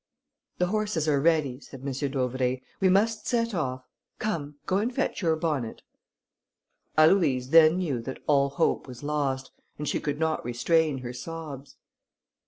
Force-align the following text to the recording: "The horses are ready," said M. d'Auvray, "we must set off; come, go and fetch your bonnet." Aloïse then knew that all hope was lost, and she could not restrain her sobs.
"The 0.57 0.65
horses 0.65 1.07
are 1.07 1.21
ready," 1.21 1.59
said 1.59 1.81
M. 1.81 1.91
d'Auvray, 1.93 2.63
"we 2.79 2.89
must 2.89 3.27
set 3.27 3.53
off; 3.53 3.85
come, 4.17 4.55
go 4.65 4.77
and 4.77 4.91
fetch 4.91 5.21
your 5.21 5.35
bonnet." 5.35 5.83
Aloïse 6.97 7.51
then 7.51 7.77
knew 7.77 8.01
that 8.01 8.23
all 8.25 8.49
hope 8.49 8.87
was 8.87 9.03
lost, 9.03 9.51
and 9.77 9.87
she 9.87 9.99
could 9.99 10.17
not 10.17 10.43
restrain 10.43 10.97
her 11.05 11.13
sobs. 11.13 11.75